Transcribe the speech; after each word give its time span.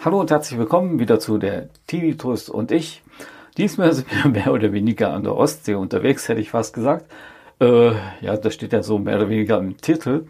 Hallo 0.00 0.20
und 0.20 0.30
herzlich 0.30 0.58
willkommen 0.58 1.00
wieder 1.00 1.18
zu 1.18 1.38
der 1.38 1.70
Tinnitus 1.86 2.48
und 2.48 2.70
ich. 2.70 3.02
Diesmal 3.56 3.92
sind 3.92 4.06
wir 4.10 4.30
mehr 4.30 4.52
oder 4.52 4.72
weniger 4.72 5.12
an 5.12 5.24
der 5.24 5.36
Ostsee 5.36 5.74
unterwegs, 5.74 6.28
hätte 6.28 6.40
ich 6.40 6.50
fast 6.50 6.72
gesagt. 6.72 7.10
Äh, 7.60 7.90
ja, 8.20 8.36
das 8.36 8.54
steht 8.54 8.72
ja 8.72 8.82
so 8.82 8.98
mehr 8.98 9.16
oder 9.16 9.28
weniger 9.28 9.58
im 9.58 9.76
Titel. 9.76 10.26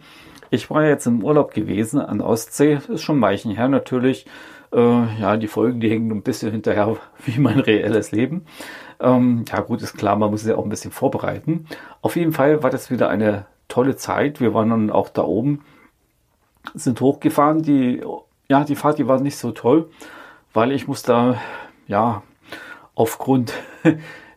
Ich 0.50 0.70
war 0.70 0.84
jetzt 0.84 1.06
im 1.06 1.22
Urlaub 1.22 1.52
gewesen 1.52 2.00
an 2.00 2.18
der 2.18 2.26
Ostsee. 2.26 2.80
Ist 2.88 3.02
schon 3.02 3.20
Weichen 3.20 3.54
her 3.54 3.68
natürlich. 3.68 4.26
Äh, 4.72 5.20
ja, 5.20 5.36
die 5.36 5.46
Folgen, 5.46 5.80
die 5.80 5.90
hängen 5.90 6.10
ein 6.10 6.22
bisschen 6.22 6.50
hinterher 6.50 6.96
wie 7.26 7.38
mein 7.38 7.60
reelles 7.60 8.10
Leben. 8.10 8.46
Ähm, 9.00 9.44
ja, 9.48 9.60
gut, 9.60 9.82
ist 9.82 9.96
klar, 9.96 10.16
man 10.16 10.30
muss 10.30 10.42
sich 10.42 10.52
auch 10.52 10.64
ein 10.64 10.70
bisschen 10.70 10.90
vorbereiten. 10.90 11.66
Auf 12.02 12.16
jeden 12.16 12.32
Fall 12.32 12.62
war 12.62 12.70
das 12.70 12.90
wieder 12.90 13.08
eine 13.08 13.46
tolle 13.68 13.96
Zeit. 13.96 14.40
Wir 14.40 14.54
waren 14.54 14.70
dann 14.70 14.90
auch 14.90 15.08
da 15.08 15.22
oben, 15.22 15.64
sind 16.74 17.00
hochgefahren. 17.00 17.62
Die, 17.62 18.02
ja, 18.48 18.64
die 18.64 18.76
Fahrt, 18.76 18.98
die 18.98 19.06
war 19.06 19.20
nicht 19.20 19.36
so 19.36 19.52
toll, 19.52 19.90
weil 20.52 20.72
ich 20.72 20.88
musste, 20.88 21.38
ja, 21.86 22.22
aufgrund 22.94 23.52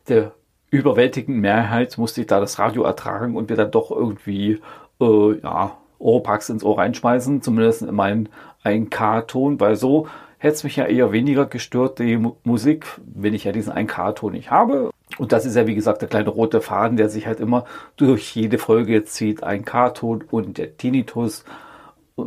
der 0.08 0.34
überwältigenden 0.70 1.42
Mehrheit 1.42 1.98
musste 1.98 2.22
ich 2.22 2.28
da 2.28 2.40
das 2.40 2.60
Radio 2.60 2.84
ertragen 2.84 3.36
und 3.36 3.50
mir 3.50 3.56
dann 3.56 3.72
doch 3.72 3.92
irgendwie, 3.92 4.62
äh, 5.02 5.40
ja, 5.42 5.78
Oropax 6.00 6.50
ins 6.50 6.64
Ohr 6.64 6.78
reinschmeißen, 6.80 7.42
zumindest 7.42 7.84
in 7.84 7.94
meinen 7.94 8.30
1K-Ton, 8.64 9.60
weil 9.60 9.76
so 9.76 10.08
hätte 10.42 10.56
es 10.56 10.64
mich 10.64 10.76
ja 10.76 10.86
eher 10.86 11.12
weniger 11.12 11.46
gestört, 11.46 12.00
die 12.00 12.18
Musik, 12.44 12.88
wenn 13.06 13.36
ich 13.36 13.44
ja 13.44 13.52
diesen 13.52 13.74
1K-Ton 13.74 14.32
nicht 14.32 14.50
habe. 14.50 14.90
Und 15.20 15.34
das 15.34 15.46
ist 15.46 15.56
ja, 15.56 15.68
wie 15.68 15.76
gesagt, 15.76 16.02
der 16.02 16.10
kleine 16.10 16.30
rote 16.30 16.62
Faden, 16.62 16.98
der 16.98 17.10
sich 17.10 17.28
halt 17.28 17.40
immer 17.40 17.66
durch 17.96 18.36
jede 18.36 18.58
Folge 18.58 19.04
zieht. 19.04 19.44
1K-Ton 19.44 20.24
und 20.32 20.58
der 20.58 20.78
Tinnitus. 20.78 21.46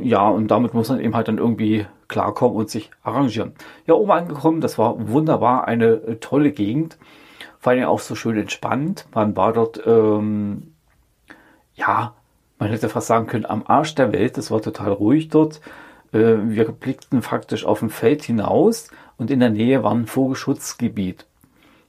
Ja, 0.00 0.28
und 0.28 0.48
damit 0.52 0.74
muss 0.74 0.90
man 0.90 1.00
eben 1.00 1.16
halt 1.16 1.26
dann 1.26 1.38
irgendwie 1.38 1.86
klarkommen 2.06 2.56
und 2.56 2.70
sich 2.70 2.92
arrangieren. 3.02 3.54
Ja, 3.84 3.94
oben 3.94 4.12
angekommen, 4.12 4.60
das 4.60 4.78
war 4.78 5.08
wunderbar, 5.08 5.66
eine 5.66 6.20
tolle 6.20 6.52
Gegend. 6.52 6.98
Vor 7.58 7.72
allem 7.72 7.86
auch 7.86 7.98
so 7.98 8.14
schön 8.14 8.38
entspannt. 8.38 9.06
Man 9.12 9.36
war 9.36 9.52
dort, 9.52 9.84
ähm, 9.84 10.74
ja, 11.74 12.14
man 12.60 12.70
hätte 12.70 12.88
fast 12.88 13.08
sagen 13.08 13.26
können, 13.26 13.46
am 13.46 13.64
Arsch 13.66 13.96
der 13.96 14.12
Welt. 14.12 14.38
Es 14.38 14.52
war 14.52 14.62
total 14.62 14.92
ruhig 14.92 15.30
dort. 15.30 15.60
Äh, 16.14 16.36
wir 16.44 16.64
blickten 16.72 17.20
faktisch 17.20 17.66
auf 17.66 17.82
ein 17.82 17.90
Feld 17.90 18.22
hinaus 18.22 18.88
und 19.18 19.30
in 19.30 19.40
der 19.40 19.50
Nähe 19.50 19.82
war 19.82 19.92
ein 19.92 20.06
Vogelschutzgebiet. 20.06 21.26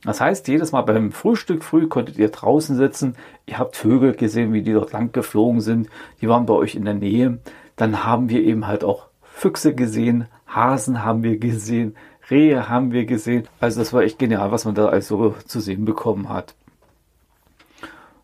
Das 0.03 0.21
heißt, 0.21 0.47
jedes 0.47 0.71
Mal 0.71 0.81
beim 0.81 1.11
Frühstück 1.11 1.63
früh 1.63 1.87
konntet 1.87 2.17
ihr 2.17 2.29
draußen 2.29 2.75
sitzen. 2.75 3.15
Ihr 3.45 3.57
habt 3.57 3.75
Vögel 3.75 4.13
gesehen, 4.13 4.53
wie 4.53 4.61
die 4.61 4.73
dort 4.73 4.91
lang 4.91 5.11
geflogen 5.11 5.61
sind. 5.61 5.89
Die 6.21 6.27
waren 6.27 6.45
bei 6.45 6.53
euch 6.53 6.75
in 6.75 6.85
der 6.85 6.93
Nähe. 6.93 7.39
Dann 7.75 8.03
haben 8.03 8.29
wir 8.29 8.43
eben 8.43 8.67
halt 8.67 8.83
auch 8.83 9.07
Füchse 9.23 9.75
gesehen, 9.75 10.27
Hasen 10.47 11.03
haben 11.03 11.23
wir 11.23 11.37
gesehen, 11.37 11.95
Rehe 12.29 12.69
haben 12.69 12.93
wir 12.93 13.05
gesehen. 13.05 13.47
Also 13.59 13.81
das 13.81 13.91
war 13.91 14.03
echt 14.03 14.17
genial, 14.17 14.51
was 14.51 14.63
man 14.63 14.75
da 14.75 14.87
also 14.87 15.35
zu 15.45 15.59
sehen 15.59 15.83
bekommen 15.83 16.29
hat. 16.29 16.55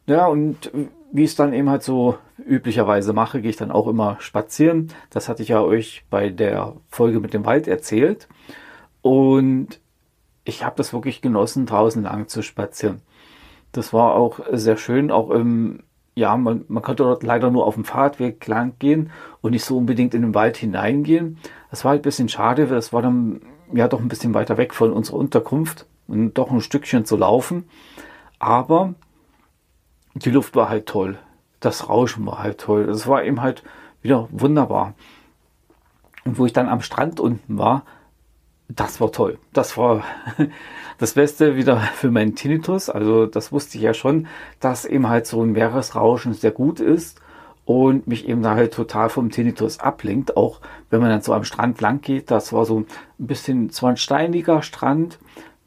Ja, 0.05 0.27
und 0.27 0.71
wie 1.11 1.23
ich 1.23 1.31
es 1.31 1.35
dann 1.35 1.53
eben 1.53 1.69
halt 1.69 1.83
so 1.83 2.17
üblicherweise 2.37 3.13
mache, 3.13 3.41
gehe 3.41 3.49
ich 3.49 3.57
dann 3.57 3.71
auch 3.71 3.87
immer 3.87 4.17
spazieren. 4.19 4.89
Das 5.09 5.29
hatte 5.29 5.43
ich 5.43 5.49
ja 5.49 5.61
euch 5.61 6.05
bei 6.09 6.29
der 6.29 6.73
Folge 6.89 7.19
mit 7.19 7.33
dem 7.33 7.45
Wald 7.45 7.67
erzählt. 7.67 8.27
Und 9.01 9.79
ich 10.43 10.63
habe 10.63 10.75
das 10.77 10.93
wirklich 10.93 11.21
genossen, 11.21 11.65
draußen 11.65 12.03
lang 12.03 12.27
zu 12.27 12.41
spazieren. 12.41 13.01
Das 13.71 13.93
war 13.93 14.15
auch 14.15 14.39
sehr 14.51 14.77
schön, 14.77 15.11
auch 15.11 15.29
im, 15.29 15.83
ja, 16.15 16.35
man, 16.35 16.65
man 16.67 16.83
konnte 16.83 17.03
dort 17.03 17.23
leider 17.23 17.51
nur 17.51 17.65
auf 17.65 17.75
dem 17.75 17.85
Fahrradweg 17.85 18.45
lang 18.47 18.73
gehen 18.79 19.11
und 19.41 19.51
nicht 19.51 19.65
so 19.65 19.77
unbedingt 19.77 20.13
in 20.13 20.21
den 20.21 20.35
Wald 20.35 20.57
hineingehen. 20.57 21.37
Das 21.69 21.83
war 21.83 21.91
halt 21.91 22.01
ein 22.01 22.03
bisschen 22.03 22.29
schade, 22.29 22.69
weil 22.69 22.75
das 22.75 22.91
war 22.91 23.01
dann 23.01 23.41
ja 23.73 23.87
doch 23.87 23.99
ein 23.99 24.09
bisschen 24.09 24.33
weiter 24.33 24.57
weg 24.57 24.73
von 24.73 24.91
unserer 24.91 25.17
Unterkunft 25.17 25.85
und 26.07 26.33
doch 26.33 26.51
ein 26.51 26.61
Stückchen 26.61 27.05
zu 27.05 27.15
laufen. 27.17 27.65
Aber 28.39 28.95
die 30.15 30.31
Luft 30.31 30.55
war 30.55 30.69
halt 30.69 30.87
toll. 30.87 31.17
Das 31.59 31.89
Rauschen 31.89 32.25
war 32.25 32.39
halt 32.39 32.59
toll. 32.59 32.89
Es 32.89 33.07
war 33.07 33.23
eben 33.23 33.41
halt 33.41 33.63
wieder 34.01 34.27
wunderbar. 34.31 34.93
Und 36.25 36.37
wo 36.37 36.45
ich 36.45 36.53
dann 36.53 36.69
am 36.69 36.81
Strand 36.81 37.19
unten 37.19 37.57
war, 37.57 37.83
das 38.67 39.01
war 39.01 39.11
toll. 39.11 39.37
Das 39.53 39.77
war 39.77 40.03
das 40.97 41.13
Beste 41.13 41.55
wieder 41.55 41.77
für 41.77 42.11
meinen 42.11 42.35
Tinnitus. 42.35 42.89
Also 42.89 43.25
das 43.25 43.51
wusste 43.51 43.77
ich 43.77 43.83
ja 43.83 43.93
schon, 43.93 44.27
dass 44.59 44.85
eben 44.85 45.09
halt 45.09 45.27
so 45.27 45.43
ein 45.43 45.51
Meeresrauschen 45.51 46.33
sehr 46.33 46.51
gut 46.51 46.79
ist 46.79 47.19
und 47.65 48.07
mich 48.07 48.27
eben 48.27 48.41
da 48.41 48.55
halt 48.55 48.73
total 48.73 49.09
vom 49.09 49.29
Tinnitus 49.29 49.79
ablenkt. 49.79 50.37
Auch 50.37 50.61
wenn 50.89 51.01
man 51.01 51.09
dann 51.09 51.21
so 51.21 51.33
am 51.33 51.43
Strand 51.43 51.81
lang 51.81 52.01
geht, 52.01 52.31
das 52.31 52.53
war 52.53 52.65
so 52.65 52.81
ein 52.81 52.87
bisschen 53.17 53.69
zwar 53.71 53.91
ein 53.91 53.97
steiniger 53.97 54.61
Strand, 54.61 55.19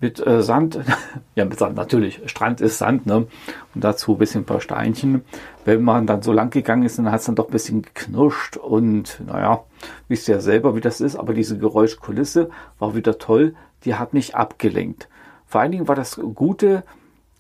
mit 0.05 0.27
äh, 0.27 0.43
Sand, 0.43 0.79
ja 1.35 1.47
mit 1.47 1.59
Sand 1.59 1.77
natürlich, 1.77 2.21
Strand 2.27 2.61
ist 2.61 2.77
Sand, 2.77 3.07
ne? 3.07 3.27
Und 3.75 3.83
dazu 3.83 4.13
ein 4.13 4.19
bisschen 4.19 4.43
ein 4.43 4.45
paar 4.45 4.61
Steinchen. 4.61 5.25
Wenn 5.65 5.83
man 5.83 6.07
dann 6.07 6.21
so 6.21 6.31
lang 6.31 6.51
gegangen 6.51 6.83
ist, 6.83 6.99
dann 6.99 7.11
hat 7.11 7.21
es 7.21 7.27
dann 7.27 7.37
doch 7.37 7.49
ein 7.49 7.53
bisschen 7.53 7.81
geknirscht 7.81 8.59
und 8.59 9.23
naja, 9.27 9.65
wisst 10.09 10.29
ihr 10.29 10.35
ja 10.35 10.41
selber, 10.43 10.77
wie 10.77 10.83
das 10.83 11.01
ist, 11.01 11.17
aber 11.17 11.33
diese 11.33 11.57
Geräuschkulisse 11.57 12.51
war 12.79 12.95
wieder 12.95 13.17
toll, 13.17 13.55
die 13.87 13.95
hat 13.95 14.13
mich 14.13 14.37
abgelenkt. 14.37 15.09
Vor 15.47 15.63
allen 15.63 15.73
Dingen 15.73 15.89
war 15.89 15.97
das 15.97 16.21
Gute, 16.35 16.83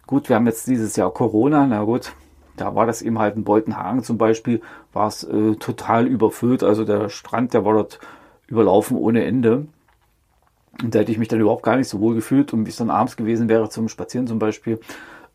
gut, 0.07 0.31
wir 0.31 0.37
haben 0.37 0.47
jetzt 0.47 0.67
dieses 0.67 0.97
Jahr 0.97 1.13
Corona, 1.13 1.67
na 1.67 1.85
gut, 1.85 2.13
da 2.57 2.75
war 2.75 2.87
das 2.87 3.03
eben 3.03 3.19
halt 3.19 3.37
in 3.37 3.45
Beutenhagen 3.45 4.03
zum 4.03 4.17
Beispiel, 4.17 4.63
war 4.95 5.09
es 5.09 5.23
äh, 5.23 5.57
total 5.57 6.07
überfüllt, 6.07 6.63
also 6.63 6.87
der 6.87 7.11
Strand, 7.11 7.53
der 7.53 7.67
war 7.67 7.75
dort 7.75 7.99
überlaufen 8.47 8.97
ohne 8.97 9.25
Ende. 9.25 9.67
Und 10.83 10.95
da 10.95 11.01
hätte 11.01 11.13
ich 11.13 11.19
mich 11.19 11.29
dann 11.29 11.41
überhaupt 11.41 11.63
gar 11.63 11.77
nicht 11.77 11.89
so 11.89 12.01
wohl 12.01 12.15
gefühlt. 12.15 12.53
Und 12.53 12.67
wie 12.67 12.71
es 12.71 12.77
dann 12.77 12.91
abends 12.91 13.17
gewesen 13.17 13.49
wäre 13.49 13.69
zum 13.69 13.89
Spazieren 13.89 14.27
zum 14.27 14.39
Beispiel, 14.39 14.81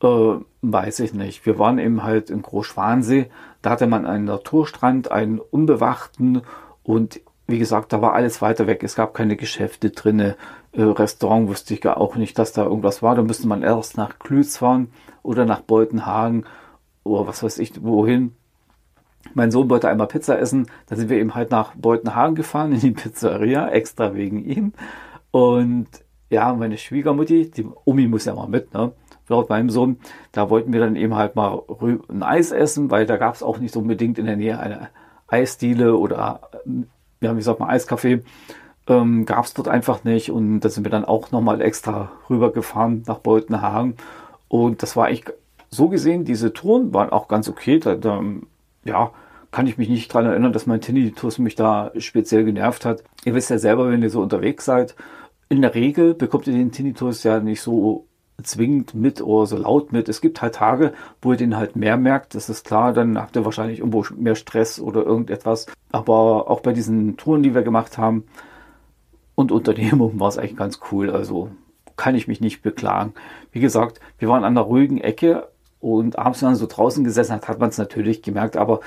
äh, 0.01 0.35
weiß 0.61 0.99
ich 1.01 1.13
nicht. 1.13 1.45
Wir 1.45 1.59
waren 1.59 1.79
eben 1.79 2.03
halt 2.03 2.29
in 2.29 2.41
Großschwansee. 2.41 3.29
Da 3.61 3.71
hatte 3.71 3.87
man 3.87 4.05
einen 4.05 4.25
Naturstrand, 4.25 5.11
einen 5.11 5.39
unbewachten 5.39 6.41
und 6.83 7.21
wie 7.47 7.59
gesagt, 7.59 7.93
da 7.93 8.01
war 8.01 8.13
alles 8.13 8.41
weiter 8.41 8.67
weg. 8.67 8.83
Es 8.83 8.95
gab 8.95 9.13
keine 9.15 9.35
Geschäfte 9.35 9.89
drinne. 9.89 10.35
Äh, 10.71 10.83
Restaurant 10.83 11.49
wusste 11.49 11.73
ich 11.73 11.81
gar 11.81 11.97
auch 11.97 12.15
nicht, 12.15 12.37
dass 12.37 12.53
da 12.53 12.63
irgendwas 12.63 13.01
war. 13.01 13.15
Da 13.15 13.23
müsste 13.23 13.47
man 13.47 13.63
erst 13.63 13.97
nach 13.97 14.19
Klütz 14.19 14.57
fahren 14.57 14.91
oder 15.23 15.45
nach 15.45 15.61
Beutenhagen 15.61 16.45
oder 17.03 17.27
was 17.27 17.41
weiß 17.41 17.57
ich 17.57 17.83
wohin. 17.83 18.35
Mein 19.33 19.51
Sohn 19.51 19.69
wollte 19.69 19.89
einmal 19.89 20.07
Pizza 20.07 20.39
essen. 20.39 20.67
Da 20.87 20.95
sind 20.95 21.09
wir 21.09 21.17
eben 21.17 21.35
halt 21.35 21.51
nach 21.51 21.73
Beutenhagen 21.75 22.35
gefahren 22.35 22.71
in 22.71 22.79
die 22.79 22.91
Pizzeria, 22.91 23.67
extra 23.69 24.13
wegen 24.13 24.43
ihm. 24.45 24.73
Und 25.31 25.87
ja, 26.29 26.53
meine 26.53 26.77
Schwiegermutti, 26.77 27.51
die 27.51 27.65
Omi 27.85 28.07
muss 28.07 28.25
ja 28.25 28.35
mal 28.35 28.47
mit, 28.47 28.73
ne? 28.73 28.91
Laut 29.27 29.49
meinem 29.49 29.69
Sohn, 29.69 29.99
da 30.31 30.49
wollten 30.49 30.73
wir 30.73 30.79
dann 30.79 30.95
eben 30.95 31.15
halt 31.15 31.35
mal 31.35 31.61
ein 32.09 32.23
Eis 32.23 32.51
essen, 32.51 32.89
weil 32.89 33.05
da 33.05 33.17
gab 33.17 33.35
es 33.35 33.43
auch 33.43 33.59
nicht 33.59 33.75
unbedingt 33.75 34.17
in 34.17 34.25
der 34.25 34.37
Nähe 34.37 34.59
eine 34.59 34.89
Eisdiele 35.27 35.95
oder, 35.95 36.41
ja, 37.21 37.37
wie 37.37 37.41
sagt 37.41 37.59
man, 37.59 37.69
Eiskaffee. 37.69 38.23
Ähm, 38.87 39.27
gab 39.27 39.45
es 39.45 39.53
dort 39.53 39.67
einfach 39.67 40.03
nicht. 40.03 40.31
Und 40.31 40.61
da 40.61 40.69
sind 40.69 40.83
wir 40.83 40.89
dann 40.89 41.05
auch 41.05 41.31
nochmal 41.31 41.61
extra 41.61 42.11
rübergefahren 42.27 43.03
nach 43.05 43.19
Beutenhagen. 43.19 43.97
Und 44.47 44.81
das 44.81 44.95
war 44.95 45.05
eigentlich 45.05 45.25
so 45.69 45.89
gesehen, 45.89 46.25
diese 46.25 46.51
Touren 46.51 46.91
waren 46.91 47.11
auch 47.11 47.27
ganz 47.27 47.47
okay. 47.47 47.77
Da, 47.77 47.95
da, 47.95 48.23
ja, 48.83 49.11
kann 49.51 49.67
ich 49.67 49.77
mich 49.77 49.89
nicht 49.89 50.11
dran 50.11 50.25
erinnern, 50.25 50.53
dass 50.53 50.65
mein 50.65 50.81
Tinnitus 50.81 51.37
mich 51.37 51.55
da 51.55 51.91
speziell 51.97 52.45
genervt 52.45 52.85
hat. 52.85 53.03
Ihr 53.25 53.35
wisst 53.35 53.51
ja 53.51 53.59
selber, 53.59 53.89
wenn 53.89 54.01
ihr 54.01 54.09
so 54.09 54.21
unterwegs 54.21 54.65
seid, 54.65 54.95
in 55.49 55.61
der 55.61 55.73
Regel 55.73 56.13
bekommt 56.13 56.47
ihr 56.47 56.53
den 56.53 56.71
Tinnitus 56.71 57.23
ja 57.23 57.39
nicht 57.39 57.61
so 57.61 58.05
zwingend 58.43 58.93
mit 58.93 59.21
oder 59.21 59.47
so 59.47 59.57
laut 59.57 59.91
mit. 59.91 60.07
Es 60.07 60.21
gibt 60.21 60.41
halt 60.41 60.55
Tage, 60.55 60.93
wo 61.21 61.31
ihr 61.31 61.37
den 61.37 61.57
halt 61.57 61.75
mehr 61.75 61.97
merkt, 61.97 62.35
das 62.35 62.49
ist 62.49 62.65
klar, 62.65 62.93
dann 62.93 63.17
habt 63.17 63.35
ihr 63.35 63.43
wahrscheinlich 63.43 63.79
irgendwo 63.79 64.05
mehr 64.15 64.35
Stress 64.35 64.79
oder 64.79 65.03
irgendetwas. 65.03 65.65
Aber 65.91 66.49
auch 66.49 66.61
bei 66.61 66.71
diesen 66.71 67.17
Touren, 67.17 67.43
die 67.43 67.53
wir 67.53 67.63
gemacht 67.63 67.97
haben 67.97 68.23
und 69.35 69.51
Unternehmungen 69.51 70.19
war 70.19 70.29
es 70.29 70.37
eigentlich 70.37 70.55
ganz 70.55 70.79
cool. 70.91 71.09
Also 71.09 71.49
kann 71.97 72.15
ich 72.15 72.27
mich 72.27 72.39
nicht 72.39 72.61
beklagen. 72.61 73.13
Wie 73.51 73.59
gesagt, 73.59 73.99
wir 74.19 74.29
waren 74.29 74.43
an 74.43 74.53
einer 74.57 74.65
ruhigen 74.65 74.99
Ecke 74.99 75.49
und 75.79 76.17
abends, 76.17 76.41
wenn 76.41 76.49
man 76.49 76.55
so 76.55 76.67
draußen 76.67 77.03
gesessen 77.03 77.33
hat, 77.33 77.47
hat 77.47 77.59
man 77.59 77.69
es 77.69 77.77
natürlich 77.77 78.21
gemerkt, 78.21 78.55
aber 78.55 78.79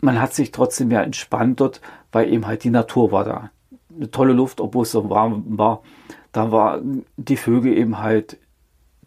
man 0.00 0.20
hat 0.20 0.32
sich 0.32 0.52
trotzdem 0.52 0.90
ja 0.90 1.02
entspannt 1.02 1.60
dort, 1.60 1.80
weil 2.12 2.32
eben 2.32 2.46
halt 2.46 2.64
die 2.64 2.70
Natur 2.70 3.12
war 3.12 3.24
da 3.24 3.50
eine 3.96 4.10
tolle 4.10 4.32
Luft, 4.32 4.60
obwohl 4.60 4.82
es 4.82 4.92
so 4.92 5.08
warm 5.10 5.44
war. 5.58 5.82
Da 6.32 6.52
waren 6.52 7.04
die 7.16 7.36
Vögel 7.36 7.76
eben 7.76 7.98
halt, 7.98 8.38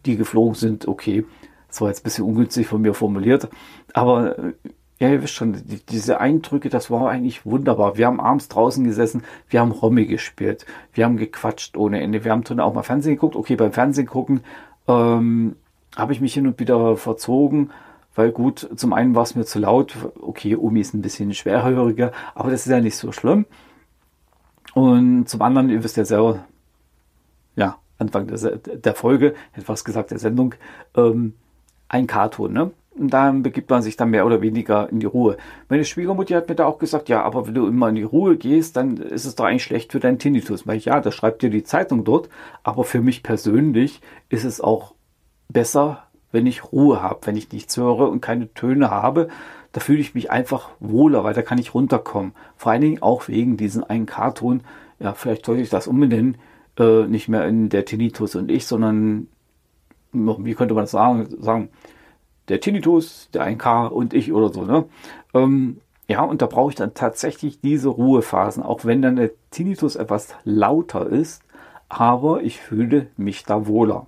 die 0.06 0.18
geflogen 0.18 0.56
sind, 0.56 0.88
okay. 0.88 1.26
Das 1.68 1.82
war 1.82 1.90
jetzt 1.90 2.02
ein 2.02 2.04
bisschen 2.04 2.26
ungünstig 2.26 2.68
von 2.68 2.82
mir 2.82 2.96
formuliert. 2.96 3.48
Aber 3.94 4.54
ja, 5.00 5.10
ihr 5.10 5.22
wisst 5.22 5.36
schon, 5.36 5.54
die, 5.54 5.80
diese 5.86 6.20
Eindrücke, 6.20 6.70
das 6.70 6.90
war 6.90 7.10
eigentlich 7.10 7.46
wunderbar. 7.46 7.98
Wir 7.98 8.08
haben 8.08 8.20
abends 8.20 8.50
draußen 8.50 8.84
gesessen, 8.84 9.24
wir 9.48 9.62
haben 9.62 9.72
Romme 9.72 10.06
gespielt, 10.06 10.66
wir 10.94 11.06
haben 11.06 11.18
gequatscht 11.18 11.78
ohne 11.78 12.02
Ende, 12.02 12.26
wir 12.26 12.32
haben 12.32 12.44
drin 12.44 12.60
auch 12.60 12.74
mal 12.74 12.84
Fernsehen 12.84 13.16
geguckt. 13.16 13.36
Okay, 13.36 13.56
beim 13.56 13.72
Fernsehen 13.72 14.08
gucken 14.08 14.42
ähm, 14.90 15.56
habe 15.96 16.14
ich 16.14 16.22
mich 16.22 16.34
hin 16.34 16.48
und 16.48 16.60
wieder 16.60 16.98
verzogen, 16.98 17.72
weil 18.16 18.32
gut, 18.32 18.70
zum 18.76 18.94
einen 18.94 19.16
war 19.16 19.24
es 19.24 19.36
mir 19.36 19.46
zu 19.46 19.60
laut. 19.60 19.96
Okay, 20.22 20.56
Omi 20.56 20.82
ist 20.82 20.94
ein 20.94 21.02
bisschen 21.02 21.34
schwerhöriger, 21.34 22.12
aber 22.36 22.52
das 22.52 22.66
ist 22.66 22.72
ja 22.72 22.82
nicht 22.82 22.98
so 22.98 23.12
schlimm. 23.12 23.46
Und 24.74 25.28
zum 25.28 25.42
anderen, 25.42 25.70
ihr 25.70 25.84
wisst 25.84 25.98
ja 25.98 26.06
selber, 26.06 26.46
ja, 27.56 27.78
Anfang 27.98 28.28
der, 28.28 28.38
der 28.58 28.96
Folge, 28.96 29.36
etwas 29.54 29.84
gesagt 29.84 30.12
der 30.12 30.20
Sendung, 30.20 30.56
ähm, 30.96 31.34
ein 31.88 32.08
Cartoon, 32.08 32.54
ne? 32.54 32.72
Und 33.00 33.14
dann 33.14 33.44
begibt 33.44 33.70
man 33.70 33.82
sich 33.82 33.96
dann 33.96 34.10
mehr 34.10 34.26
oder 34.26 34.42
weniger 34.42 34.90
in 34.90 35.00
die 35.00 35.06
Ruhe. 35.06 35.38
Meine 35.70 35.86
Schwiegermutter 35.86 36.36
hat 36.36 36.50
mir 36.50 36.56
da 36.56 36.66
auch 36.66 36.80
gesagt, 36.80 37.08
ja, 37.08 37.24
aber 37.24 37.48
wenn 37.48 37.54
du 37.54 37.66
immer 37.66 37.88
in 37.88 37.96
die 37.96 38.04
Ruhe 38.04 38.36
gehst, 38.36 38.76
dann 38.76 38.98
ist 38.98 39.26
es 39.26 39.36
doch 39.36 39.46
eigentlich 39.46 39.64
schlecht 39.64 39.94
für 39.94 40.02
deinen 40.02 40.20
Tinnitus. 40.20 40.68
Weil 40.68 40.78
ich, 40.78 40.86
ja, 40.86 41.00
das 41.00 41.16
schreibt 41.16 41.42
dir 41.42 41.50
die 41.50 41.64
Zeitung 41.64 42.04
dort, 42.04 42.30
aber 42.62 42.84
für 42.84 43.00
mich 43.00 43.24
persönlich 43.24 44.02
ist 44.28 44.44
es 44.44 44.60
auch 44.60 44.96
besser, 45.48 46.04
wenn 46.34 46.46
ich 46.46 46.72
Ruhe 46.74 47.02
habe, 47.02 47.26
wenn 47.26 47.38
ich 47.38 47.52
nichts 47.54 47.78
höre 47.78 48.10
und 48.10 48.22
keine 48.22 48.54
Töne 48.54 48.92
habe. 48.92 49.30
Da 49.72 49.82
fühle 49.82 50.00
ich 50.00 50.16
mich 50.16 50.32
einfach 50.32 50.70
wohler, 50.80 51.24
weil 51.24 51.34
da 51.34 51.42
kann 51.42 51.58
ich 51.58 51.74
runterkommen. 51.74 52.34
Vor 52.58 52.72
allen 52.72 52.82
Dingen 52.82 53.02
auch 53.02 53.28
wegen 53.28 53.58
diesen 53.58 53.84
einen 53.84 54.06
Cartoon. 54.06 54.62
Ja, 55.00 55.14
vielleicht 55.14 55.46
sollte 55.46 55.62
ich 55.62 55.70
das 55.70 55.88
umbenennen. 55.88 56.38
Äh, 56.78 57.06
nicht 57.06 57.28
mehr 57.28 57.46
in 57.48 57.70
der 57.70 57.86
Tinnitus 57.86 58.36
und 58.36 58.50
ich, 58.50 58.66
sondern, 58.66 59.28
wie 60.12 60.56
könnte 60.56 60.74
man 60.74 60.84
das 60.84 60.92
sagen, 60.92 61.28
sagen 61.40 61.70
der 62.50 62.60
Tinnitus, 62.60 63.30
der 63.34 63.46
1K 63.46 63.88
und 63.88 64.14
ich 64.14 64.34
oder 64.34 64.52
so. 64.52 64.64
Ne? 64.64 64.86
Ähm, 65.34 65.82
ja, 66.08 66.24
und 66.24 66.42
da 66.42 66.48
brauche 66.48 66.72
ich 66.72 66.76
dann 66.76 66.96
tatsächlich 66.96 67.62
diese 67.62 67.90
Ruhephasen, 67.90 68.64
auch 68.64 68.86
wenn 68.86 69.02
dann 69.02 69.16
der 69.16 69.32
Tinnitus 69.52 69.96
etwas 69.96 70.36
lauter 70.44 71.08
ist, 71.08 71.44
aber 71.88 72.42
ich 72.42 72.60
fühle 72.60 73.08
mich 73.18 73.44
da 73.44 73.68
wohler. 73.68 74.08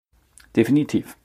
Definitiv. 0.55 1.17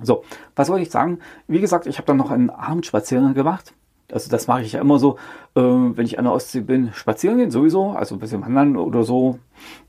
So, 0.00 0.24
was 0.54 0.68
wollte 0.68 0.82
ich 0.82 0.90
sagen? 0.90 1.18
Wie 1.48 1.60
gesagt, 1.60 1.86
ich 1.86 1.98
habe 1.98 2.06
dann 2.06 2.16
noch 2.16 2.30
einen 2.30 2.50
Abendspaziergang 2.50 3.34
gemacht 3.34 3.74
also 4.12 4.30
das 4.30 4.46
mache 4.46 4.62
ich 4.62 4.72
ja 4.72 4.80
immer 4.80 4.98
so, 4.98 5.16
äh, 5.54 5.60
wenn 5.60 6.06
ich 6.06 6.18
an 6.18 6.24
der 6.24 6.32
Ostsee 6.32 6.60
bin, 6.60 6.92
spazieren 6.94 7.36
gehen 7.36 7.50
sowieso, 7.50 7.90
also 7.90 8.14
ein 8.14 8.18
bisschen 8.18 8.40
wandern 8.40 8.76
oder 8.76 9.02
so. 9.04 9.38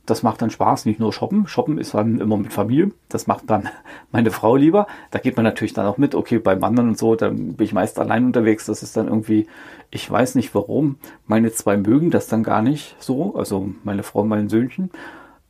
Das 0.06 0.24
macht 0.24 0.42
dann 0.42 0.50
Spaß, 0.50 0.86
nicht 0.86 1.00
nur 1.00 1.14
shoppen. 1.14 1.48
Shoppen 1.48 1.78
ist 1.78 1.94
dann 1.94 2.20
immer 2.20 2.36
mit 2.36 2.52
Familie. 2.52 2.92
Das 3.10 3.28
macht 3.28 3.50
dann 3.50 3.70
meine 4.12 4.32
Frau 4.32 4.56
lieber. 4.56 4.88
Da 5.12 5.20
geht 5.20 5.38
man 5.38 5.46
natürlich 5.46 5.74
dann 5.74 5.86
auch 5.86 5.98
mit. 5.98 6.16
Okay, 6.16 6.40
beim 6.40 6.62
Wandern 6.62 6.90
und 6.90 6.98
so, 6.98 7.16
dann 7.16 7.54
bin 7.54 7.66
ich 7.66 7.74
meist 7.74 8.00
allein 8.00 8.26
unterwegs. 8.26 8.66
Das 8.66 8.84
ist 8.84 8.98
dann 8.98 9.08
irgendwie, 9.08 9.48
ich 9.92 10.10
weiß 10.10 10.36
nicht 10.36 10.54
warum. 10.54 10.98
Meine 11.28 11.52
zwei 11.52 11.78
mögen 11.78 12.12
das 12.12 12.28
dann 12.28 12.44
gar 12.44 12.62
nicht 12.62 12.96
so. 13.00 13.36
Also 13.36 13.70
meine 13.84 14.04
Frau 14.04 14.22
und 14.22 14.30
mein 14.30 14.50
Söhnchen. 14.50 14.90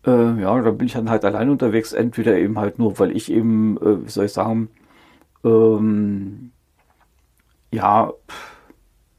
Äh, 0.09 0.41
ja, 0.41 0.61
da 0.61 0.71
bin 0.71 0.87
ich 0.87 0.93
dann 0.93 1.09
halt 1.09 1.25
allein 1.25 1.49
unterwegs. 1.49 1.93
Entweder 1.93 2.37
eben 2.37 2.57
halt 2.59 2.79
nur, 2.79 2.97
weil 2.99 3.15
ich 3.15 3.31
eben, 3.31 3.77
äh, 3.77 4.05
wie 4.05 4.09
soll 4.09 4.25
ich 4.25 4.33
sagen, 4.33 4.69
ähm, 5.43 6.51
ja, 7.71 8.13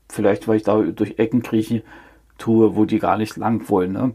vielleicht, 0.09 0.49
weil 0.49 0.57
ich 0.57 0.65
da 0.65 0.81
durch 0.83 1.19
Ecken 1.19 1.43
krieche, 1.43 1.83
tue, 2.39 2.77
wo 2.77 2.85
die 2.85 2.99
gar 2.99 3.19
nicht 3.19 3.37
lang 3.37 3.69
wollen. 3.69 3.93
Ne? 3.93 4.13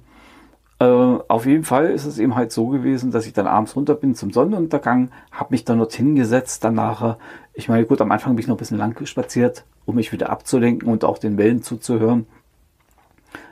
Äh, 0.79 0.85
auf 0.85 1.45
jeden 1.45 1.63
Fall 1.63 1.87
ist 1.91 2.05
es 2.05 2.19
eben 2.19 2.35
halt 2.35 2.51
so 2.51 2.67
gewesen, 2.67 3.11
dass 3.11 3.27
ich 3.27 3.33
dann 3.33 3.47
abends 3.47 3.75
runter 3.75 3.95
bin 3.95 4.15
zum 4.15 4.31
Sonnenuntergang, 4.31 5.11
habe 5.31 5.53
mich 5.53 5.63
dann 5.63 5.77
dorthin 5.77 6.15
gesetzt, 6.15 6.63
danach, 6.63 7.17
ich 7.53 7.69
meine, 7.69 7.85
gut, 7.85 8.01
am 8.01 8.11
Anfang 8.11 8.35
bin 8.35 8.41
ich 8.41 8.47
noch 8.47 8.55
ein 8.55 8.59
bisschen 8.59 8.77
lang 8.77 9.05
spaziert, 9.05 9.65
um 9.85 9.95
mich 9.95 10.11
wieder 10.11 10.29
abzulenken 10.29 10.89
und 10.89 11.05
auch 11.05 11.17
den 11.17 11.37
Wellen 11.37 11.63
zuzuhören, 11.63 12.27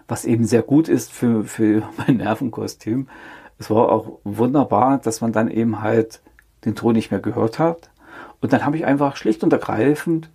was 0.08 0.26
eben 0.26 0.46
sehr 0.46 0.62
gut 0.62 0.88
ist 0.88 1.12
für, 1.12 1.44
für 1.44 1.84
mein 1.98 2.18
Nervenkostüm. 2.18 3.08
Es 3.60 3.70
war 3.70 3.92
auch 3.92 4.20
wunderbar, 4.24 4.98
dass 4.98 5.22
man 5.22 5.32
dann 5.32 5.50
eben 5.50 5.82
halt 5.82 6.22
den 6.66 6.76
Ton 6.76 6.94
nicht 6.94 7.12
mehr 7.12 7.20
gehört 7.20 7.60
hat. 7.60 7.90
Und 8.42 8.54
dann 8.54 8.66
habe 8.66 8.78
ich 8.78 8.86
einfach 8.86 9.16
schlicht 9.16 9.44
und 9.44 9.54
ergreifend 9.54 10.30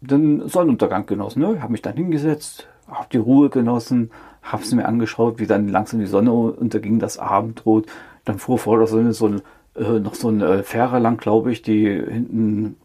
den 0.00 0.48
Sonnenuntergang 0.48 1.06
genossen. 1.06 1.40
Ne? 1.40 1.62
Habe 1.62 1.72
mich 1.72 1.82
dann 1.82 1.96
hingesetzt, 1.96 2.68
habe 2.88 3.08
die 3.12 3.18
Ruhe 3.18 3.50
genossen, 3.50 4.10
habe 4.42 4.62
es 4.62 4.72
mir 4.72 4.86
angeschaut, 4.86 5.38
wie 5.38 5.46
dann 5.46 5.68
langsam 5.68 6.00
die 6.00 6.06
Sonne 6.06 6.32
unterging, 6.32 6.98
das 6.98 7.18
Abendrot. 7.18 7.86
Dann 8.24 8.38
fuhr 8.38 8.58
vor 8.58 8.78
der 8.78 8.86
Sonne 8.86 9.12
so 9.12 9.26
ein, 9.26 9.42
äh, 9.76 10.00
noch 10.00 10.14
so 10.14 10.28
eine 10.28 10.46
äh, 10.46 10.62
Fähre 10.62 10.98
lang, 10.98 11.16
glaube 11.16 11.52
ich, 11.52 11.62
die 11.62 11.86
hinten, 11.86 12.76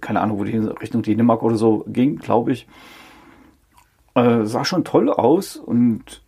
keine 0.00 0.20
Ahnung, 0.20 0.38
wo 0.38 0.44
die 0.44 0.56
Richtung 0.56 1.02
Dänemark 1.02 1.42
oder 1.42 1.56
so 1.56 1.84
ging, 1.88 2.16
glaube 2.16 2.52
ich. 2.52 2.66
Äh, 4.16 4.46
sah 4.46 4.64
schon 4.64 4.82
toll 4.82 5.10
aus 5.10 5.56
und 5.56 6.22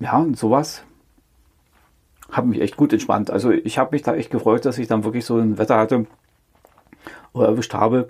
ja, 0.00 0.16
und 0.16 0.36
sowas 0.38 0.82
hat 2.32 2.46
mich 2.46 2.60
echt 2.60 2.76
gut 2.76 2.92
entspannt. 2.92 3.30
Also 3.30 3.50
ich 3.50 3.78
habe 3.78 3.90
mich 3.92 4.02
da 4.02 4.14
echt 4.14 4.30
gefreut, 4.30 4.64
dass 4.64 4.78
ich 4.78 4.88
dann 4.88 5.04
wirklich 5.04 5.26
so 5.26 5.36
ein 5.36 5.58
Wetter 5.58 5.78
hatte 5.78 6.06
oder 7.34 7.48
erwischt 7.48 7.74
habe, 7.74 8.08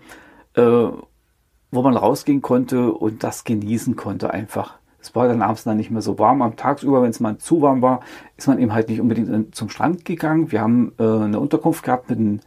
äh, 0.55 0.63
wo 0.63 1.83
man 1.83 1.97
rausgehen 1.97 2.43
konnte 2.43 2.93
und 2.93 3.25
das 3.25 3.43
genießen 3.43 3.97
konnte 3.97 4.33
einfach. 4.33 4.79
Es 5.01 5.15
war 5.17 5.27
dann 5.27 5.43
abends 5.43 5.65
dann 5.65 5.79
nicht 5.79 5.91
mehr 5.91 6.01
so 6.01 6.17
warm. 6.19 6.41
Am 6.41 6.55
Tagsüber, 6.55 7.03
wenn 7.03 7.11
es 7.11 7.19
mal 7.19 7.37
zu 7.37 7.61
warm 7.61 7.83
war, 7.83 8.01
ist 8.37 8.47
man 8.47 8.61
eben 8.61 8.73
halt 8.73 8.89
nicht 8.89 9.01
unbedingt 9.01 9.55
zum 9.55 9.69
Strand 9.69 10.05
gegangen. 10.05 10.53
Wir 10.53 10.61
haben 10.61 10.93
äh, 10.99 11.03
eine 11.03 11.41
Unterkunft 11.41 11.83
gehabt 11.83 12.09
mit 12.09 12.21
einem 12.21 12.41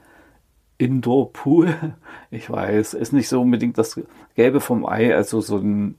Indoor-Pool. 0.78 1.75
Ich 2.30 2.50
weiß, 2.50 2.94
ist 2.94 3.13
nicht 3.13 3.30
so 3.30 3.42
unbedingt 3.42 3.78
das 3.78 4.00
Gelbe 4.36 4.60
vom 4.60 4.86
Ei. 4.86 5.16
Also 5.16 5.39
so 5.39 5.57
ein, 5.57 5.95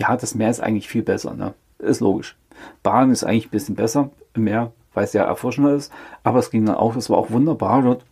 ja, 0.00 0.16
das 0.16 0.34
Meer 0.34 0.50
ist 0.50 0.60
eigentlich 0.60 0.88
viel 0.88 1.02
besser, 1.02 1.34
ne? 1.34 1.54
Ist 1.78 2.00
logisch. 2.00 2.36
Bahn 2.82 3.10
ist 3.10 3.24
eigentlich 3.24 3.46
ein 3.46 3.50
bisschen 3.50 3.74
besser 3.74 4.10
im 4.34 4.44
Meer, 4.44 4.72
weil 4.94 5.04
es 5.04 5.12
ja 5.12 5.24
erfrischender 5.24 5.74
ist. 5.74 5.92
Aber 6.22 6.38
es 6.38 6.50
ging 6.50 6.64
dann 6.66 6.76
auch, 6.76 6.96
es 6.96 7.10
war 7.10 7.18
auch 7.18 7.30
wunderbar 7.30 7.82
dort. 7.82 8.04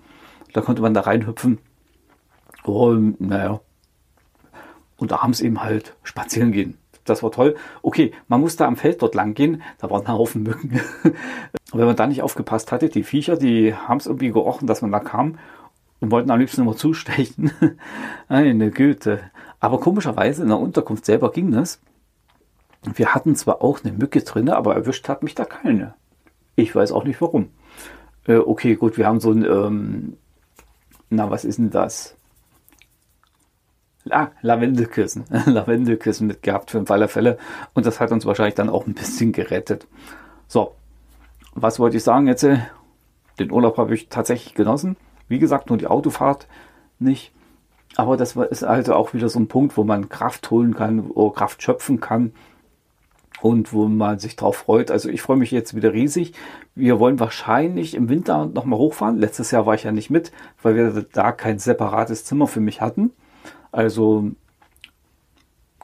Da 0.52 0.60
konnte 0.60 0.82
man 0.82 0.94
da 0.94 1.02
reinhüpfen. 1.02 1.58
Und 2.64 3.20
naja, 3.20 3.60
und 4.96 5.12
abends 5.12 5.40
eben 5.40 5.62
halt 5.62 5.96
spazieren 6.02 6.52
gehen. 6.52 6.76
Das 7.04 7.22
war 7.22 7.30
toll. 7.30 7.56
Okay, 7.82 8.12
man 8.26 8.40
musste 8.40 8.66
am 8.66 8.76
Feld 8.76 9.00
dort 9.00 9.14
lang 9.14 9.32
gehen, 9.34 9.62
da 9.78 9.90
waren 9.90 10.04
ein 10.04 10.12
Haufen 10.12 10.42
Mücken. 10.42 10.80
Wenn 11.72 11.86
man 11.86 11.96
da 11.96 12.06
nicht 12.06 12.22
aufgepasst 12.22 12.70
hatte, 12.72 12.88
die 12.88 13.02
Viecher, 13.02 13.36
die 13.36 13.74
haben 13.74 13.98
es 13.98 14.06
irgendwie 14.06 14.30
gerochen, 14.30 14.66
dass 14.66 14.82
man 14.82 14.92
da 14.92 15.00
kam 15.00 15.38
und 16.00 16.10
wollten 16.10 16.30
am 16.30 16.38
liebsten 16.38 16.62
immer 16.62 16.76
zustechen. 16.76 17.50
Eine 18.28 18.70
Güte. 18.70 19.20
Aber 19.60 19.80
komischerweise 19.80 20.42
in 20.42 20.48
der 20.48 20.58
Unterkunft 20.58 21.04
selber 21.04 21.30
ging 21.30 21.50
das. 21.50 21.80
Wir 22.82 23.14
hatten 23.14 23.34
zwar 23.34 23.62
auch 23.62 23.82
eine 23.82 23.92
Mücke 23.92 24.22
drin, 24.22 24.48
aber 24.50 24.74
erwischt 24.74 25.08
hat 25.08 25.22
mich 25.22 25.34
da 25.34 25.44
keine. 25.44 25.94
Ich 26.54 26.74
weiß 26.74 26.92
auch 26.92 27.04
nicht 27.04 27.20
warum. 27.20 27.50
Äh, 28.26 28.36
okay, 28.36 28.76
gut, 28.76 28.96
wir 28.98 29.06
haben 29.06 29.20
so 29.20 29.32
ein, 29.32 29.44
ähm, 29.44 30.16
na, 31.10 31.30
was 31.30 31.44
ist 31.44 31.58
denn 31.58 31.70
das? 31.70 32.16
Ah, 34.10 34.28
Lavendelkissen. 34.42 35.24
Lavendelkissen 35.46 36.26
mitgehabt 36.26 36.70
für 36.70 36.78
den 36.78 36.86
Fall 36.86 37.00
der 37.00 37.08
Fälle. 37.08 37.38
Und 37.74 37.84
das 37.84 38.00
hat 38.00 38.12
uns 38.12 38.26
wahrscheinlich 38.26 38.54
dann 38.54 38.70
auch 38.70 38.86
ein 38.86 38.94
bisschen 38.94 39.32
gerettet. 39.32 39.86
So, 40.46 40.74
was 41.54 41.78
wollte 41.78 41.96
ich 41.96 42.04
sagen 42.04 42.26
jetzt? 42.26 42.46
Den 43.38 43.52
Urlaub 43.52 43.76
habe 43.76 43.94
ich 43.94 44.08
tatsächlich 44.08 44.54
genossen. 44.54 44.96
Wie 45.28 45.38
gesagt, 45.38 45.68
nur 45.68 45.78
die 45.78 45.86
Autofahrt 45.86 46.46
nicht. 46.98 47.32
Aber 47.96 48.16
das 48.16 48.36
ist 48.36 48.64
also 48.64 48.94
auch 48.94 49.14
wieder 49.14 49.28
so 49.28 49.38
ein 49.38 49.48
Punkt, 49.48 49.76
wo 49.76 49.84
man 49.84 50.08
Kraft 50.08 50.50
holen 50.50 50.74
kann, 50.74 51.10
Kraft 51.34 51.62
schöpfen 51.62 52.00
kann 52.00 52.32
und 53.40 53.72
wo 53.72 53.86
man 53.88 54.18
sich 54.18 54.36
drauf 54.36 54.56
freut. 54.56 54.90
Also 54.90 55.08
ich 55.08 55.22
freue 55.22 55.36
mich 55.36 55.50
jetzt 55.50 55.74
wieder 55.74 55.92
riesig. 55.92 56.32
Wir 56.74 56.98
wollen 57.00 57.20
wahrscheinlich 57.20 57.94
im 57.94 58.08
Winter 58.08 58.46
nochmal 58.46 58.78
hochfahren. 58.78 59.18
Letztes 59.18 59.50
Jahr 59.50 59.66
war 59.66 59.74
ich 59.74 59.84
ja 59.84 59.92
nicht 59.92 60.10
mit, 60.10 60.32
weil 60.62 60.76
wir 60.76 61.06
da 61.12 61.32
kein 61.32 61.58
separates 61.58 62.24
Zimmer 62.24 62.46
für 62.46 62.60
mich 62.60 62.80
hatten. 62.80 63.12
Also 63.72 64.30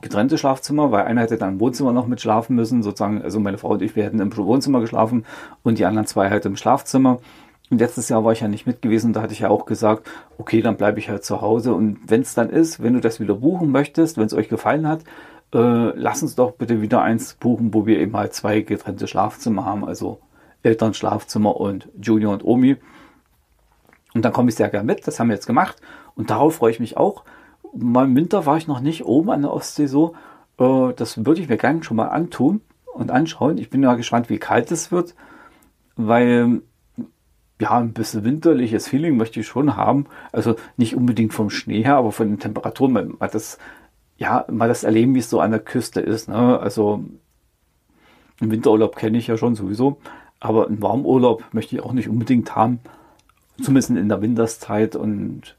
getrennte 0.01 0.39
Schlafzimmer, 0.39 0.93
weil 0.93 1.05
einer 1.05 1.23
hätte 1.23 1.39
dann 1.39 1.55
im 1.55 1.61
Wohnzimmer 1.61 1.93
noch 1.93 2.07
mit 2.07 2.21
schlafen 2.21 2.57
müssen, 2.57 2.83
sozusagen, 2.83 3.23
also 3.23 3.41
meine 3.41 3.59
Frau 3.59 3.71
und 3.71 3.83
ich, 3.83 3.97
wir 3.97 4.05
hätten 4.05 4.21
im 4.21 4.37
Wohnzimmer 4.37 4.81
geschlafen 4.81 5.25
und 5.63 5.79
die 5.79 5.87
anderen 5.87 6.07
zwei 6.07 6.31
halt 6.31 6.45
im 6.45 6.57
Schlafzimmer. 6.57 7.21
Und 7.71 7.81
letztes 7.81 8.09
Jahr 8.09 8.25
war 8.25 8.33
ich 8.33 8.41
ja 8.41 8.49
nicht 8.49 8.67
mit 8.67 8.83
gewesen, 8.83 9.13
da 9.13 9.23
hatte 9.23 9.33
ich 9.33 9.41
ja 9.41 9.49
auch 9.49 9.65
gesagt, 9.65 10.09
okay, 10.39 10.61
dann 10.61 10.77
bleibe 10.77 10.99
ich 10.99 11.09
halt 11.09 11.25
zu 11.25 11.41
Hause. 11.41 11.75
Und 11.75 11.99
wenn 12.07 12.21
es 12.21 12.35
dann 12.35 12.51
ist, 12.51 12.83
wenn 12.83 12.93
du 12.93 13.01
das 13.01 13.21
wieder 13.21 13.35
buchen 13.35 13.71
möchtest, 13.71 14.19
wenn 14.19 14.27
es 14.27 14.35
euch 14.35 14.49
gefallen 14.49 14.87
hat, 14.87 15.05
äh, 15.55 15.97
lass 15.97 16.23
uns 16.23 16.35
doch 16.35 16.53
bitte 16.53 16.83
wieder 16.83 17.03
eins 17.03 17.35
buchen, 17.35 17.73
wo 17.73 17.87
wir 17.87 17.99
eben 17.99 18.17
halt 18.17 18.35
zwei 18.35 18.61
getrennte 18.61 19.07
Schlafzimmer 19.07 19.65
haben, 19.65 19.85
also 19.85 20.21
Elternschlafzimmer 20.63 21.57
und 21.57 21.89
Junior 22.01 22.33
und 22.33 22.45
Omi. 22.45 22.77
Und 24.15 24.25
dann 24.25 24.33
komme 24.33 24.51
ich 24.51 24.57
sehr 24.57 24.69
gerne 24.69 24.87
mit, 24.87 25.07
das 25.07 25.19
haben 25.19 25.29
wir 25.29 25.35
jetzt 25.35 25.47
gemacht 25.47 25.81
und 26.15 26.31
darauf 26.31 26.57
freue 26.57 26.71
ich 26.71 26.81
mich 26.81 26.97
auch. 26.97 27.25
Mal 27.77 28.05
im 28.05 28.17
Winter 28.17 28.47
war 28.47 28.57
ich 28.57 28.69
noch 28.69 28.81
nicht 28.81 29.05
oben 29.05 29.31
an 29.31 29.43
der 29.43 29.53
Ostsee 29.53 29.87
so. 29.87 30.15
Äh, 30.59 30.93
das 30.95 31.25
würde 31.25 31.41
ich 31.41 31.49
mir 31.49 31.57
gerne 31.57 31.83
schon 31.83 31.97
mal 31.97 32.09
antun 32.09 32.61
und 32.93 33.11
anschauen. 33.11 33.59
Ich 33.59 33.71
bin 33.71 33.83
ja 33.83 33.95
gespannt, 33.95 34.29
wie 34.31 34.39
kalt 34.39 34.71
es 34.71 34.93
wird, 34.93 35.15
weil 35.97 36.63
ja, 37.61 37.73
ein 37.73 37.93
bisschen 37.93 38.25
winterliches 38.25 38.89
Feeling 38.89 39.17
möchte 39.17 39.41
ich 39.41 39.47
schon 39.47 39.77
haben. 39.77 40.07
Also 40.33 40.57
nicht 40.77 40.97
unbedingt 40.97 41.33
vom 41.33 41.51
Schnee 41.51 41.85
her, 41.85 41.97
aber 41.97 42.13
von 42.13 42.29
den 42.29 42.39
Temperaturen, 42.39 42.93
mal, 42.93 43.29
das, 43.29 43.59
ja, 44.17 44.45
mal 44.51 44.69
das 44.69 44.85
erleben, 44.85 45.15
wie 45.15 45.21
es 45.21 45.31
so 45.31 45.41
an 45.41 45.53
der 45.53 45.61
Küste 45.61 46.01
ist. 46.01 46.29
Ne? 46.29 46.59
Also 46.59 47.05
im 48.41 48.51
Winterurlaub 48.51 48.97
kenne 48.97 49.19
ich 49.19 49.29
ja 49.29 49.37
schon 49.37 49.55
sowieso, 49.55 49.99
aber 50.41 50.67
einen 50.67 50.83
Warmurlaub 50.83 51.45
möchte 51.53 51.77
ich 51.77 51.83
auch 51.83 51.93
nicht 51.93 52.09
unbedingt 52.09 52.57
haben. 52.57 52.81
Zumindest 53.63 53.91
in 53.91 54.09
der 54.09 54.21
Winterszeit 54.21 54.97
und 54.97 55.57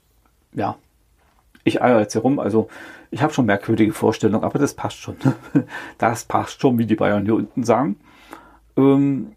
ja, 0.53 0.75
ich 1.63 1.81
eier 1.81 1.99
jetzt 2.01 2.11
hier 2.11 2.21
rum. 2.21 2.39
Also 2.39 2.67
ich 3.09 3.21
habe 3.21 3.33
schon 3.33 3.45
merkwürdige 3.45 3.93
Vorstellungen, 3.93 4.43
aber 4.43 4.59
das 4.59 4.73
passt 4.73 4.97
schon. 4.97 5.15
das 5.97 6.25
passt 6.25 6.59
schon, 6.59 6.77
wie 6.77 6.85
die 6.85 6.95
Bayern 6.95 7.23
hier 7.23 7.35
unten 7.35 7.63
sagen. 7.63 7.95
Ähm, 8.75 9.31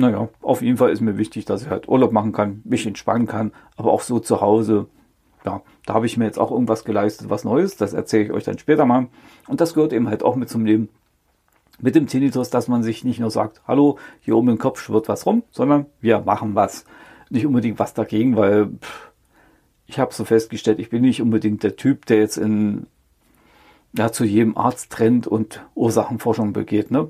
naja, 0.00 0.28
auf 0.40 0.62
jeden 0.62 0.78
Fall 0.78 0.90
ist 0.90 1.00
mir 1.00 1.18
wichtig, 1.18 1.44
dass 1.44 1.62
ich 1.62 1.68
halt 1.68 1.88
Urlaub 1.88 2.10
machen 2.10 2.32
kann, 2.32 2.62
mich 2.64 2.86
entspannen 2.86 3.26
kann, 3.26 3.52
aber 3.76 3.92
auch 3.92 4.00
so 4.00 4.18
zu 4.18 4.40
Hause. 4.40 4.86
Ja, 5.44 5.62
da 5.86 5.94
habe 5.94 6.06
ich 6.06 6.16
mir 6.16 6.24
jetzt 6.24 6.38
auch 6.38 6.50
irgendwas 6.50 6.84
geleistet, 6.84 7.30
was 7.30 7.44
Neues. 7.44 7.76
Das 7.76 7.92
erzähle 7.92 8.24
ich 8.24 8.32
euch 8.32 8.44
dann 8.44 8.58
später 8.58 8.86
mal. 8.86 9.08
Und 9.46 9.60
das 9.60 9.74
gehört 9.74 9.92
eben 9.92 10.08
halt 10.08 10.22
auch 10.22 10.36
mit 10.36 10.48
zum 10.48 10.64
Leben. 10.64 10.88
Mit 11.80 11.94
dem 11.94 12.06
Tinnitus, 12.06 12.50
dass 12.50 12.68
man 12.68 12.82
sich 12.82 13.04
nicht 13.04 13.20
nur 13.20 13.30
sagt, 13.30 13.62
hallo, 13.66 13.98
hier 14.20 14.36
oben 14.36 14.50
im 14.50 14.58
Kopf 14.58 14.80
schwirrt 14.80 15.08
was 15.08 15.24
rum, 15.24 15.42
sondern 15.50 15.86
wir 16.00 16.20
machen 16.20 16.54
was. 16.54 16.84
Nicht 17.30 17.46
unbedingt 17.46 17.78
was 17.78 17.94
dagegen, 17.94 18.36
weil 18.36 18.66
pff, 18.66 19.10
ich 19.86 19.98
habe 19.98 20.14
so 20.14 20.24
festgestellt, 20.24 20.78
ich 20.78 20.90
bin 20.90 21.02
nicht 21.02 21.22
unbedingt 21.22 21.62
der 21.62 21.76
Typ, 21.76 22.06
der 22.06 22.18
jetzt 22.18 22.36
in, 22.36 22.86
ja, 23.96 24.12
zu 24.12 24.24
jedem 24.24 24.56
Arzt 24.56 24.90
trennt 24.92 25.26
und 25.26 25.62
Ursachenforschung 25.74 26.52
begeht. 26.52 26.90
Ne? 26.90 27.08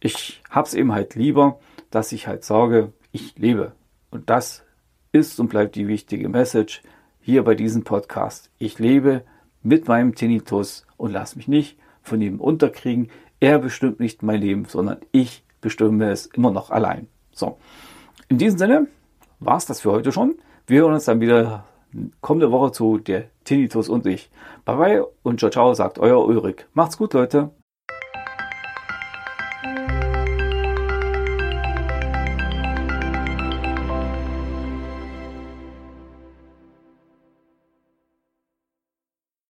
Ich 0.00 0.42
habe 0.50 0.66
es 0.66 0.74
eben 0.74 0.92
halt 0.92 1.14
lieber, 1.14 1.58
dass 1.96 2.12
ich 2.12 2.26
halt 2.26 2.44
sage, 2.44 2.92
ich 3.10 3.38
lebe. 3.38 3.72
Und 4.10 4.28
das 4.28 4.64
ist 5.12 5.40
und 5.40 5.48
bleibt 5.48 5.76
die 5.76 5.88
wichtige 5.88 6.28
Message 6.28 6.82
hier 7.22 7.42
bei 7.42 7.54
diesem 7.54 7.84
Podcast. 7.84 8.50
Ich 8.58 8.78
lebe 8.78 9.22
mit 9.62 9.88
meinem 9.88 10.14
Tinnitus 10.14 10.86
und 10.98 11.10
lass 11.10 11.36
mich 11.36 11.48
nicht 11.48 11.78
von 12.02 12.20
ihm 12.20 12.38
unterkriegen. 12.38 13.08
Er 13.40 13.58
bestimmt 13.58 13.98
nicht 13.98 14.22
mein 14.22 14.42
Leben, 14.42 14.66
sondern 14.66 14.98
ich 15.10 15.42
bestimme 15.62 16.10
es 16.10 16.26
immer 16.26 16.50
noch 16.50 16.68
allein. 16.68 17.08
So, 17.32 17.56
in 18.28 18.36
diesem 18.36 18.58
Sinne 18.58 18.88
war 19.40 19.56
es 19.56 19.64
das 19.64 19.80
für 19.80 19.92
heute 19.92 20.12
schon. 20.12 20.34
Wir 20.66 20.82
hören 20.82 20.92
uns 20.92 21.06
dann 21.06 21.22
wieder 21.22 21.64
kommende 22.20 22.52
Woche 22.52 22.72
zu 22.72 22.98
der 22.98 23.30
Tinnitus 23.44 23.88
und 23.88 24.04
ich. 24.04 24.30
Bye 24.66 24.76
bye 24.76 25.06
und 25.22 25.40
ciao 25.40 25.50
ciao, 25.50 25.72
sagt 25.72 25.98
euer 25.98 26.22
Ulrich. 26.22 26.66
Macht's 26.74 26.98
gut, 26.98 27.14
Leute. 27.14 27.55